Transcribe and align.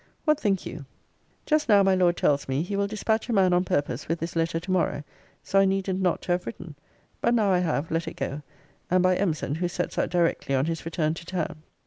What 0.25 0.39
think 0.39 0.65
you? 0.65 0.87
Just 1.45 1.69
now, 1.69 1.83
my 1.83 1.93
Lord 1.93 2.17
tells 2.17 2.47
me, 2.47 2.63
he 2.63 2.75
will 2.75 2.87
dispatch 2.87 3.29
a 3.29 3.33
man 3.33 3.53
on 3.53 3.63
purpose 3.63 4.07
with 4.07 4.19
his 4.19 4.35
letter 4.35 4.59
to 4.59 4.71
morrow: 4.71 5.03
so 5.43 5.59
I 5.59 5.65
needed 5.65 6.01
not 6.01 6.23
to 6.23 6.31
have 6.31 6.47
written. 6.47 6.73
But 7.21 7.35
now 7.35 7.51
I 7.51 7.59
have, 7.59 7.91
let 7.91 8.07
it 8.07 8.15
go; 8.15 8.41
and 8.89 9.03
by 9.03 9.15
Empson, 9.15 9.53
who 9.53 9.67
sets 9.67 9.99
out 9.99 10.09
directly 10.09 10.55
on 10.55 10.65
his 10.65 10.85
return 10.85 11.13
to 11.13 11.25
town. 11.27 11.61